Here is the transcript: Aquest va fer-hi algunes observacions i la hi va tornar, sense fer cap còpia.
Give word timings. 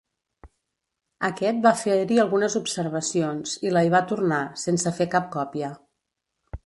Aquest 1.27 1.59
va 1.65 1.73
fer-hi 1.81 2.17
algunes 2.23 2.57
observacions 2.61 3.53
i 3.69 3.75
la 3.77 3.85
hi 3.89 3.93
va 3.97 4.03
tornar, 4.13 4.41
sense 4.63 4.95
fer 5.01 5.09
cap 5.17 5.29
còpia. 5.37 5.71